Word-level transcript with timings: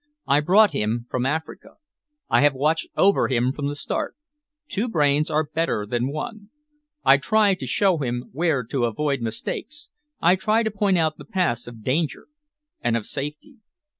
I 0.25 0.39
brought 0.39 0.71
him 0.71 1.05
from 1.11 1.27
Africa. 1.27 1.75
I 2.27 2.41
have 2.41 2.55
watched 2.55 2.87
over 2.97 3.27
him 3.27 3.51
from 3.51 3.67
the 3.67 3.75
start. 3.75 4.15
Two 4.67 4.87
brains 4.87 5.29
are 5.29 5.47
better 5.53 5.85
than 5.85 6.11
one. 6.11 6.49
I 7.05 7.17
try 7.17 7.53
to 7.53 7.67
show 7.67 7.99
him 7.99 8.31
where 8.31 8.63
to 8.63 8.85
avoid 8.85 9.21
mistakes, 9.21 9.89
I 10.19 10.37
try 10.37 10.63
to 10.63 10.71
point 10.71 10.97
out 10.97 11.17
the 11.19 11.25
paths 11.25 11.67
of 11.67 11.83
danger 11.83 12.25
and 12.81 12.97
of 12.97 13.05
safety." 13.05 13.57